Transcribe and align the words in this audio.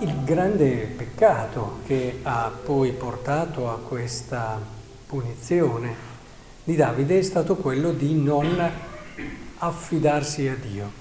il 0.00 0.24
grande 0.24 0.92
peccato 0.94 1.78
che 1.86 2.18
ha 2.22 2.52
poi 2.64 2.92
portato 2.92 3.70
a 3.70 3.78
questa 3.78 4.60
punizione 5.06 5.94
di 6.64 6.76
Davide 6.76 7.18
è 7.18 7.22
stato 7.22 7.56
quello 7.56 7.92
di 7.92 8.14
non 8.14 8.70
affidarsi 9.58 10.48
a 10.48 10.56
Dio. 10.56 10.92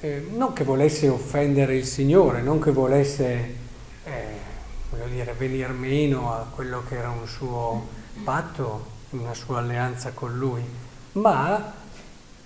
Eh, 0.00 0.26
non 0.32 0.52
che 0.52 0.64
volesse 0.64 1.08
offendere 1.08 1.76
il 1.76 1.84
Signore, 1.84 2.42
non 2.42 2.58
che 2.58 2.72
volesse, 2.72 3.54
eh, 4.04 4.24
dire, 5.10 5.34
venire 5.38 5.72
meno 5.72 6.32
a 6.32 6.48
quello 6.52 6.82
che 6.88 6.96
era 6.96 7.10
un 7.10 7.28
suo 7.28 7.86
patto, 8.24 8.86
una 9.10 9.34
sua 9.34 9.58
alleanza 9.58 10.10
con 10.12 10.36
Lui, 10.36 10.62
ma 11.12 11.74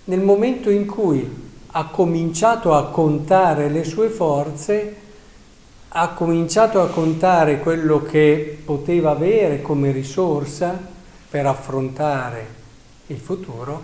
nel 0.03 0.21
momento 0.21 0.69
in 0.69 0.85
cui 0.85 1.44
ha 1.77 1.87
cominciato 1.87 2.73
a 2.73 2.87
contare 2.89 3.67
le 3.67 3.83
sue 3.83 4.07
forze, 4.07 4.95
ha 5.89 6.09
cominciato 6.09 6.81
a 6.81 6.87
contare 6.87 7.59
quello 7.59 8.01
che 8.01 8.61
poteva 8.63 9.11
avere 9.11 9.61
come 9.61 9.91
risorsa, 9.91 10.93
per 11.29 11.45
affrontare 11.45 12.47
il 13.07 13.17
futuro, 13.17 13.83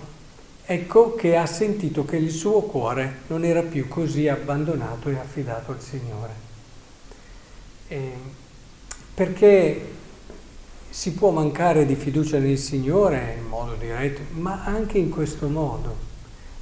ecco 0.63 1.15
che 1.15 1.35
ha 1.35 1.45
sentito 1.45 2.05
che 2.05 2.15
il 2.15 2.31
suo 2.31 2.61
cuore 2.61 3.23
non 3.27 3.43
era 3.43 3.61
più 3.61 3.89
così 3.89 4.29
abbandonato 4.29 5.09
e 5.09 5.17
affidato 5.17 5.71
al 5.71 5.81
Signore. 5.81 6.33
E 7.89 8.11
perché 9.13 9.85
si 10.89 11.11
può 11.11 11.31
mancare 11.31 11.85
di 11.85 11.95
fiducia 11.95 12.37
nel 12.37 12.57
Signore 12.57 13.35
in 13.37 13.47
modo 13.49 13.73
diretto, 13.73 14.21
ma 14.39 14.63
anche 14.63 14.97
in 14.97 15.09
questo 15.09 15.49
modo, 15.49 16.10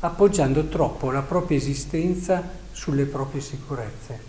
appoggiando 0.02 0.68
troppo 0.68 1.12
la 1.12 1.22
propria 1.22 1.58
esistenza 1.58 2.58
sulle 2.72 3.06
proprie 3.06 3.42
sicurezze, 3.42 4.20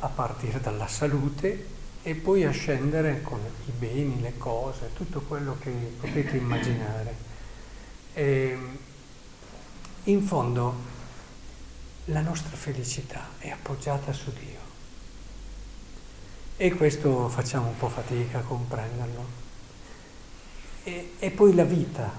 a 0.00 0.08
partire 0.08 0.60
dalla 0.60 0.86
salute 0.86 1.66
e 2.02 2.14
poi 2.14 2.44
a 2.44 2.50
scendere 2.50 3.22
con 3.22 3.40
i 3.66 3.70
beni, 3.70 4.20
le 4.20 4.36
cose, 4.36 4.90
tutto 4.94 5.20
quello 5.20 5.56
che 5.60 5.70
potete 5.70 6.36
immaginare. 6.36 7.14
E 8.14 8.58
in 10.04 10.22
fondo 10.22 10.92
la 12.06 12.20
nostra 12.20 12.56
felicità 12.56 13.28
è 13.38 13.48
appoggiata 13.48 14.12
su 14.12 14.30
Dio 14.32 14.64
e 16.56 16.72
questo 16.74 17.28
facciamo 17.28 17.68
un 17.68 17.76
po' 17.76 17.88
fatica 17.88 18.38
a 18.38 18.42
comprenderlo. 18.42 19.42
E, 20.84 21.14
e 21.18 21.30
poi 21.30 21.54
la 21.54 21.64
vita, 21.64 22.12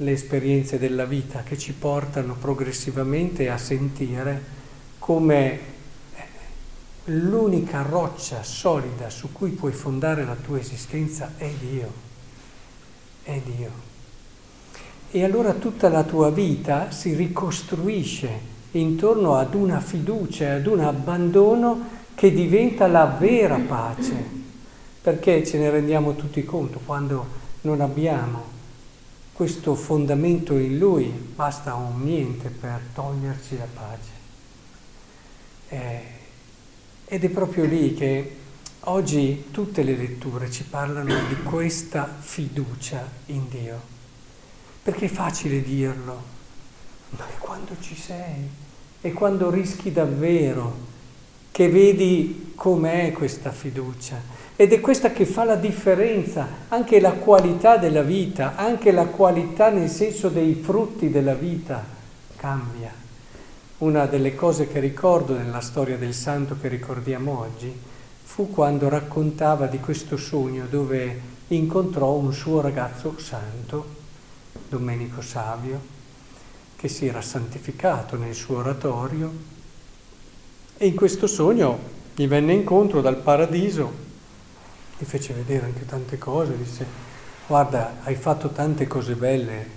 le 0.00 0.12
esperienze 0.12 0.78
della 0.78 1.04
vita 1.04 1.42
che 1.42 1.58
ci 1.58 1.72
portano 1.72 2.34
progressivamente 2.34 3.50
a 3.50 3.58
sentire 3.58 4.56
come 4.98 5.76
l'unica 7.06 7.82
roccia 7.82 8.42
solida 8.42 9.10
su 9.10 9.32
cui 9.32 9.50
puoi 9.50 9.72
fondare 9.72 10.24
la 10.24 10.36
tua 10.36 10.58
esistenza 10.58 11.32
è 11.36 11.48
Dio. 11.48 11.92
È 13.24 13.40
Dio. 13.44 13.86
E 15.10 15.24
allora 15.24 15.54
tutta 15.54 15.88
la 15.88 16.04
tua 16.04 16.30
vita 16.30 16.90
si 16.90 17.14
ricostruisce 17.14 18.56
intorno 18.72 19.34
ad 19.34 19.54
una 19.54 19.80
fiducia, 19.80 20.54
ad 20.54 20.66
un 20.66 20.80
abbandono 20.80 21.96
che 22.14 22.32
diventa 22.32 22.86
la 22.86 23.06
vera 23.18 23.58
pace. 23.58 24.36
Perché 25.00 25.44
ce 25.44 25.58
ne 25.58 25.70
rendiamo 25.70 26.14
tutti 26.14 26.44
conto 26.44 26.78
quando 26.84 27.26
non 27.62 27.80
abbiamo 27.80 28.57
questo 29.38 29.76
fondamento 29.76 30.58
in 30.58 30.78
Lui, 30.78 31.04
basta 31.04 31.76
un 31.76 32.02
niente 32.02 32.48
per 32.48 32.80
toglierci 32.92 33.56
la 33.56 33.68
pace. 33.72 34.10
Eh, 35.68 36.02
ed 37.04 37.22
è 37.22 37.28
proprio 37.28 37.64
lì 37.64 37.94
che 37.94 38.36
oggi 38.80 39.44
tutte 39.52 39.84
le 39.84 39.94
letture 39.94 40.50
ci 40.50 40.64
parlano 40.64 41.14
di 41.28 41.36
questa 41.44 42.12
fiducia 42.18 43.08
in 43.26 43.48
Dio. 43.48 43.80
Perché 44.82 45.04
è 45.04 45.08
facile 45.08 45.62
dirlo, 45.62 46.20
ma 47.10 47.24
quando 47.38 47.76
ci 47.78 47.94
sei, 47.94 48.50
è 49.00 49.12
quando 49.12 49.50
rischi 49.50 49.92
davvero, 49.92 50.76
che 51.58 51.68
vedi 51.68 52.52
com'è 52.54 53.10
questa 53.10 53.50
fiducia. 53.50 54.14
Ed 54.54 54.72
è 54.72 54.78
questa 54.78 55.10
che 55.10 55.26
fa 55.26 55.42
la 55.42 55.56
differenza, 55.56 56.46
anche 56.68 57.00
la 57.00 57.14
qualità 57.14 57.78
della 57.78 58.02
vita, 58.02 58.54
anche 58.54 58.92
la 58.92 59.06
qualità 59.06 59.68
nel 59.68 59.88
senso 59.88 60.28
dei 60.28 60.54
frutti 60.54 61.10
della 61.10 61.34
vita 61.34 61.84
cambia. 62.36 62.92
Una 63.78 64.06
delle 64.06 64.36
cose 64.36 64.68
che 64.68 64.78
ricordo 64.78 65.34
nella 65.34 65.60
storia 65.60 65.96
del 65.96 66.14
santo 66.14 66.56
che 66.60 66.68
ricordiamo 66.68 67.40
oggi 67.40 67.76
fu 68.22 68.52
quando 68.52 68.88
raccontava 68.88 69.66
di 69.66 69.80
questo 69.80 70.16
sogno 70.16 70.66
dove 70.70 71.20
incontrò 71.48 72.12
un 72.12 72.32
suo 72.32 72.60
ragazzo 72.60 73.18
santo, 73.18 73.84
Domenico 74.68 75.22
Savio, 75.22 75.80
che 76.76 76.86
si 76.86 77.08
era 77.08 77.20
santificato 77.20 78.14
nel 78.14 78.36
suo 78.36 78.58
oratorio 78.58 79.57
e 80.78 80.86
in 80.86 80.94
questo 80.94 81.26
sogno 81.26 81.96
gli 82.14 82.26
venne 82.28 82.52
incontro 82.52 83.00
dal 83.00 83.16
paradiso, 83.16 83.92
gli 84.96 85.04
fece 85.04 85.34
vedere 85.34 85.66
anche 85.66 85.84
tante 85.84 86.16
cose, 86.18 86.56
disse 86.56 86.86
guarda 87.48 87.96
hai 88.04 88.14
fatto 88.14 88.50
tante 88.50 88.86
cose 88.86 89.14
belle. 89.14 89.76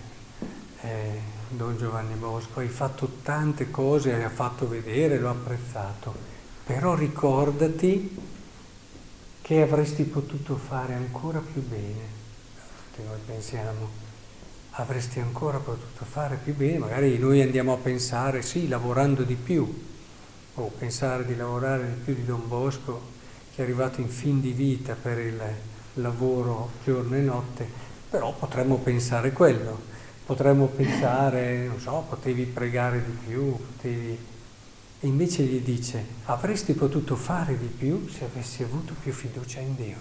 Eh, 0.82 1.30
Don 1.50 1.76
Giovanni 1.78 2.14
Bosco, 2.14 2.62
hai 2.62 2.70
fatto 2.70 3.18
tante 3.24 3.70
cose, 3.72 4.14
hai 4.14 4.30
fatto 4.30 4.68
vedere, 4.70 5.20
l'ho 5.20 5.32
apprezzato, 5.32 6.14
però 6.66 6.96
ricordati 6.96 8.18
che 9.42 9.62
avresti 9.62 10.04
potuto 10.04 10.56
fare 10.56 10.94
ancora 10.94 11.40
più 11.40 11.62
bene. 11.68 12.20
Tutti 12.94 13.06
noi 13.06 13.18
pensiamo, 13.26 13.90
avresti 14.72 15.20
ancora 15.20 15.58
potuto 15.58 16.06
fare 16.06 16.40
più 16.42 16.56
bene, 16.56 16.78
magari 16.78 17.18
noi 17.18 17.42
andiamo 17.42 17.74
a 17.74 17.78
pensare, 17.78 18.42
sì, 18.44 18.70
lavorando 18.70 19.24
di 19.24 19.36
più, 19.36 19.90
o 20.56 20.72
pensare 20.78 21.26
di 21.26 21.36
lavorare 21.36 21.86
di 21.86 22.02
più 22.04 22.16
di 22.16 22.26
Don 22.26 22.48
Bosco, 22.48 23.02
che 23.54 23.62
è 23.62 23.64
arrivato 23.64 24.02
in 24.02 24.10
fin 24.10 24.42
di 24.42 24.52
vita 24.52 24.96
per 25.00 25.18
il 25.20 25.42
lavoro 25.96 26.72
giorno 26.84 27.16
e 27.16 27.22
notte, 27.22 27.68
però 28.10 28.34
potremmo 28.34 28.78
pensare 28.78 29.32
quello 29.32 29.90
Potremmo 30.32 30.68
pensare, 30.68 31.68
non 31.68 31.78
so, 31.80 32.06
potevi 32.08 32.46
pregare 32.46 33.04
di 33.04 33.12
più, 33.28 33.54
potevi... 33.54 34.18
E 35.04 35.08
invece 35.08 35.44
gli 35.44 35.60
dice, 35.60 36.06
avresti 36.26 36.72
potuto 36.74 37.18
fare 37.18 37.58
di 37.58 37.66
più 37.66 38.08
se 38.08 38.24
avessi 38.24 38.64
avuto 38.64 38.94
più 39.02 39.12
fiducia 39.12 39.60
in 39.60 39.76
Dio. 39.76 39.98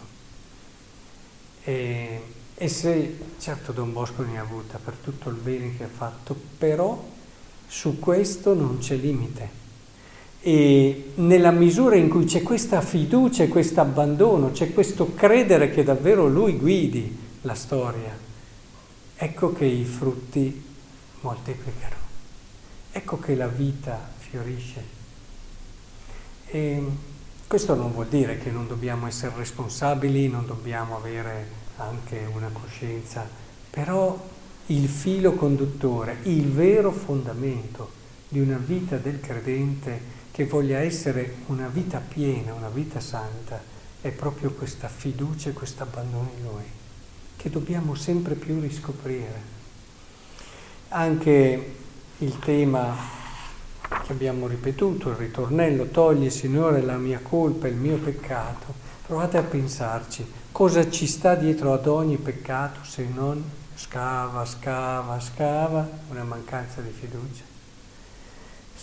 E, 1.64 2.22
e 2.54 2.68
se, 2.68 3.18
certo 3.38 3.72
Don 3.72 3.92
Bosco 3.92 4.22
ne 4.22 4.38
ha 4.38 4.42
avuta 4.42 4.78
per 4.78 4.94
tutto 5.02 5.30
il 5.30 5.36
bene 5.36 5.76
che 5.76 5.84
ha 5.84 5.88
fatto, 5.88 6.38
però 6.58 7.02
su 7.66 7.98
questo 7.98 8.54
non 8.54 8.78
c'è 8.78 8.94
limite. 8.94 9.59
E 10.42 11.12
nella 11.16 11.50
misura 11.50 11.96
in 11.96 12.08
cui 12.08 12.24
c'è 12.24 12.42
questa 12.42 12.80
fiducia 12.80 13.42
e 13.42 13.48
questo 13.48 13.80
abbandono, 13.80 14.52
c'è 14.52 14.72
questo 14.72 15.14
credere 15.14 15.70
che 15.70 15.82
davvero 15.82 16.26
Lui 16.28 16.56
guidi 16.56 17.18
la 17.42 17.54
storia, 17.54 18.16
ecco 19.16 19.52
che 19.52 19.66
i 19.66 19.84
frutti 19.84 20.64
moltiplicano, 21.20 21.96
ecco 22.90 23.18
che 23.18 23.34
la 23.34 23.48
vita 23.48 24.00
fiorisce. 24.16 24.98
E 26.46 26.82
questo 27.46 27.74
non 27.74 27.92
vuol 27.92 28.06
dire 28.06 28.38
che 28.38 28.50
non 28.50 28.66
dobbiamo 28.66 29.06
essere 29.06 29.34
responsabili, 29.36 30.28
non 30.28 30.46
dobbiamo 30.46 30.96
avere 30.96 31.48
anche 31.76 32.26
una 32.32 32.48
coscienza, 32.52 33.28
però 33.68 34.18
il 34.66 34.88
filo 34.88 35.32
conduttore, 35.32 36.18
il 36.22 36.48
vero 36.48 36.92
fondamento 36.92 37.98
di 38.28 38.40
una 38.40 38.56
vita 38.56 38.96
del 38.96 39.20
credente 39.20 40.18
che 40.30 40.46
voglia 40.46 40.78
essere 40.78 41.36
una 41.46 41.68
vita 41.68 41.98
piena, 41.98 42.54
una 42.54 42.68
vita 42.68 43.00
santa, 43.00 43.60
è 44.00 44.10
proprio 44.10 44.52
questa 44.52 44.88
fiducia 44.88 45.50
e 45.50 45.52
questo 45.52 45.82
abbandono 45.82 46.30
in 46.36 46.42
Lui 46.44 46.78
che 47.40 47.48
dobbiamo 47.48 47.94
sempre 47.94 48.34
più 48.34 48.60
riscoprire. 48.60 49.58
Anche 50.88 51.74
il 52.18 52.38
tema 52.38 52.94
che 54.04 54.12
abbiamo 54.12 54.46
ripetuto, 54.46 55.08
il 55.08 55.16
ritornello, 55.16 55.86
togli 55.86 56.28
Signore 56.28 56.82
la 56.82 56.98
mia 56.98 57.20
colpa, 57.22 57.66
il 57.66 57.76
mio 57.76 57.96
peccato. 57.96 58.74
Provate 59.06 59.38
a 59.38 59.42
pensarci, 59.42 60.30
cosa 60.52 60.90
ci 60.90 61.06
sta 61.06 61.34
dietro 61.34 61.72
ad 61.72 61.86
ogni 61.86 62.18
peccato 62.18 62.84
se 62.84 63.06
non 63.10 63.42
scava, 63.74 64.44
scava, 64.44 65.18
scava, 65.18 65.88
una 66.10 66.24
mancanza 66.24 66.82
di 66.82 66.90
fiducia. 66.90 67.49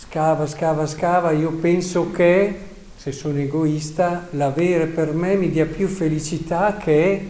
Scava, 0.00 0.46
scava, 0.46 0.86
scava, 0.86 1.32
io 1.32 1.50
penso 1.50 2.12
che, 2.12 2.56
se 2.94 3.10
sono 3.10 3.36
egoista, 3.40 4.28
l'avere 4.30 4.86
per 4.86 5.12
me 5.12 5.34
mi 5.34 5.50
dia 5.50 5.66
più 5.66 5.88
felicità 5.88 6.76
che 6.76 7.28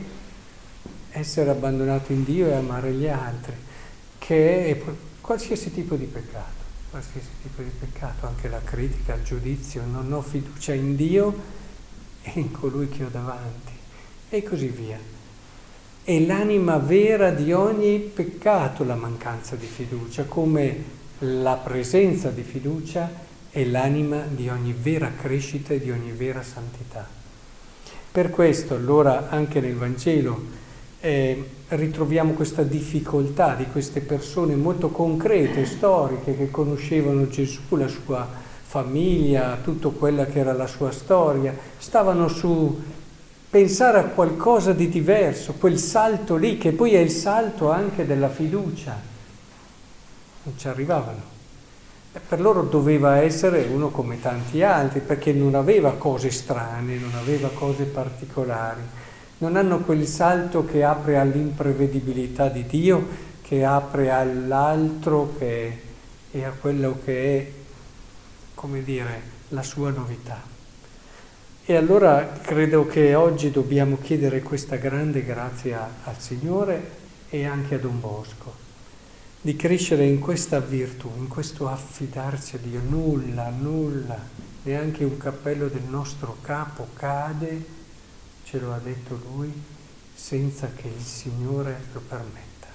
essere 1.10 1.48
abbandonato 1.48 2.12
in 2.12 2.24
Dio 2.24 2.46
e 2.46 2.52
amare 2.52 2.92
gli 2.92 3.08
altri, 3.08 3.54
che 4.18 4.66
è 4.66 4.80
qualsiasi 5.22 5.72
tipo 5.72 5.96
di 5.96 6.04
peccato. 6.04 6.56
qualsiasi 6.90 7.28
tipo 7.42 7.62
di 7.62 7.70
peccato, 7.70 8.26
anche 8.26 8.48
la 8.50 8.60
critica, 8.62 9.14
il 9.14 9.22
giudizio, 9.24 9.82
non 9.90 10.12
ho 10.12 10.20
fiducia 10.20 10.74
in 10.74 10.94
Dio 10.94 11.34
e 12.22 12.32
in 12.34 12.52
colui 12.52 12.88
che 12.90 13.02
ho 13.02 13.08
davanti 13.10 13.72
e 14.28 14.42
così 14.42 14.68
via. 14.68 14.98
È 16.04 16.20
l'anima 16.20 16.76
vera 16.76 17.30
di 17.30 17.50
ogni 17.50 17.98
peccato 17.98 18.84
la 18.84 18.94
mancanza 18.94 19.56
di 19.56 19.66
fiducia, 19.66 20.24
come 20.24 20.96
la 21.20 21.54
presenza 21.62 22.30
di 22.30 22.42
fiducia 22.42 23.10
è 23.50 23.64
l'anima 23.64 24.22
di 24.28 24.48
ogni 24.48 24.72
vera 24.72 25.10
crescita 25.20 25.74
e 25.74 25.80
di 25.80 25.90
ogni 25.90 26.12
vera 26.12 26.42
santità. 26.42 27.06
Per 28.10 28.30
questo 28.30 28.74
allora 28.74 29.28
anche 29.28 29.60
nel 29.60 29.74
Vangelo 29.74 30.66
eh, 31.00 31.44
ritroviamo 31.68 32.32
questa 32.32 32.62
difficoltà 32.62 33.54
di 33.54 33.66
queste 33.66 34.00
persone 34.00 34.54
molto 34.54 34.90
concrete, 34.90 35.66
storiche, 35.66 36.36
che 36.36 36.50
conoscevano 36.50 37.28
Gesù, 37.28 37.76
la 37.76 37.88
sua 37.88 38.28
famiglia, 38.62 39.58
tutto 39.62 39.90
quella 39.90 40.26
che 40.26 40.38
era 40.40 40.52
la 40.52 40.66
sua 40.66 40.90
storia, 40.90 41.54
stavano 41.78 42.28
su 42.28 42.80
pensare 43.50 43.98
a 43.98 44.04
qualcosa 44.04 44.72
di 44.72 44.88
diverso, 44.88 45.54
quel 45.54 45.78
salto 45.78 46.36
lì, 46.36 46.58
che 46.58 46.72
poi 46.72 46.94
è 46.94 46.98
il 46.98 47.10
salto 47.10 47.70
anche 47.70 48.06
della 48.06 48.28
fiducia. 48.28 49.16
Non 50.48 50.58
ci 50.58 50.68
arrivavano. 50.68 51.36
E 52.12 52.20
per 52.26 52.40
loro 52.40 52.62
doveva 52.62 53.18
essere 53.18 53.68
uno 53.70 53.90
come 53.90 54.20
tanti 54.20 54.62
altri, 54.62 55.00
perché 55.00 55.32
non 55.32 55.54
aveva 55.54 55.92
cose 55.92 56.30
strane, 56.30 56.96
non 56.96 57.12
aveva 57.14 57.48
cose 57.48 57.84
particolari 57.84 58.82
non 59.38 59.56
hanno 59.56 59.80
quel 59.80 60.06
salto 60.06 60.64
che 60.64 60.82
apre 60.82 61.16
all'imprevedibilità 61.16 62.48
di 62.48 62.66
Dio, 62.66 63.06
che 63.40 63.64
apre 63.64 64.10
all'altro 64.10 65.34
che, 65.38 65.80
e 66.30 66.44
a 66.44 66.50
quello 66.50 66.98
che 67.04 67.38
è, 67.38 67.50
come 68.54 68.82
dire, 68.82 69.22
la 69.48 69.62
sua 69.62 69.90
novità. 69.90 70.42
E 71.64 71.76
allora 71.76 72.32
credo 72.42 72.86
che 72.86 73.14
oggi 73.14 73.50
dobbiamo 73.50 73.98
chiedere 73.98 74.42
questa 74.42 74.76
grande 74.76 75.22
grazia 75.22 75.88
al 76.04 76.18
Signore 76.18 76.96
e 77.28 77.44
anche 77.44 77.76
a 77.76 77.78
Don 77.78 78.00
Bosco, 78.00 78.66
di 79.40 79.54
crescere 79.54 80.04
in 80.04 80.18
questa 80.18 80.58
virtù, 80.58 81.10
in 81.16 81.28
questo 81.28 81.68
affidarsi 81.68 82.56
a 82.56 82.58
Dio. 82.58 82.80
Nulla, 82.80 83.48
nulla, 83.50 84.18
neanche 84.62 85.04
un 85.04 85.16
cappello 85.16 85.68
del 85.68 85.84
nostro 85.84 86.38
capo 86.40 86.88
cade 86.94 87.76
ce 88.44 88.58
lo 88.58 88.72
ha 88.72 88.78
detto 88.78 89.20
lui 89.30 89.52
senza 90.14 90.70
che 90.74 90.88
il 90.88 91.02
Signore 91.02 91.84
lo 91.92 92.00
permetta, 92.00 92.66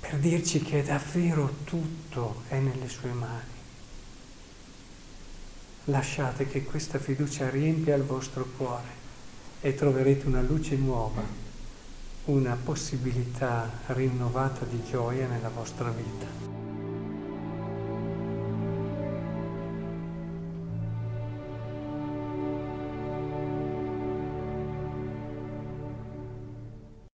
per 0.00 0.18
dirci 0.18 0.60
che 0.60 0.82
davvero 0.82 1.54
tutto 1.64 2.42
è 2.48 2.58
nelle 2.58 2.88
sue 2.88 3.12
mani. 3.12 3.58
Lasciate 5.84 6.46
che 6.46 6.62
questa 6.64 6.98
fiducia 6.98 7.48
riempia 7.48 7.96
il 7.96 8.02
vostro 8.02 8.46
cuore 8.56 8.98
e 9.62 9.74
troverete 9.74 10.26
una 10.26 10.42
luce 10.42 10.76
nuova, 10.76 11.22
una 12.30 12.56
possibilità 12.62 13.68
rinnovata 13.86 14.64
di 14.64 14.80
gioia 14.88 15.26
nella 15.26 15.48
vostra 15.48 15.90
vita. 15.90 16.69